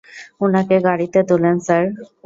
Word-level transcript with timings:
উনাকে 0.41 0.75
গাড়িতে 0.87 1.19
তুলেন, 1.29 1.55
স্যার। 1.65 1.83